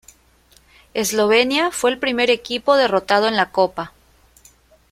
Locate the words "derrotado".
2.75-3.27